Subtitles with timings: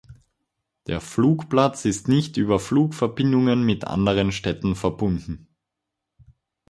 [0.87, 5.47] Der Flugplatz ist nicht über Flugverbindungen mit anderen Städten verbunden.